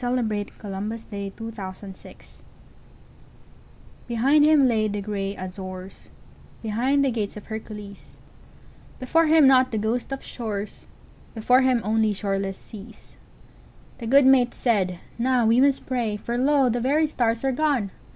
1900. 0.01 0.27
By 0.27 0.35
JoaquinMiller 0.35 0.99
798 1.37 1.37
Columbus 1.37 2.43
BEHIND 4.07 4.43
him 4.45 4.65
lay 4.67 4.87
the 4.87 4.99
gray 4.99 5.35
Azores, 5.35 6.09
Behind 6.63 7.05
the 7.05 7.11
Gates 7.11 7.37
of 7.37 7.45
Hercules; 7.45 8.17
Before 8.99 9.27
him 9.27 9.45
not 9.45 9.69
the 9.69 9.77
ghost 9.77 10.11
of 10.11 10.23
shores, 10.25 10.87
Before 11.35 11.61
him 11.61 11.81
only 11.83 12.13
shoreless 12.13 12.57
seas. 12.57 13.15
The 13.99 14.07
good 14.07 14.25
mate 14.25 14.55
said: 14.55 14.97
"Now 15.19 15.45
must 15.45 15.81
we 15.81 15.85
pray, 15.85 16.17
For 16.17 16.35
lo! 16.35 16.67
the 16.67 16.81
very 16.81 17.05
stars 17.05 17.43
are 17.43 17.51
gone. 17.51 17.91